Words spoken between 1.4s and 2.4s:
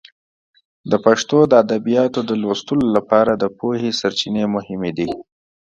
د ادبیاتو د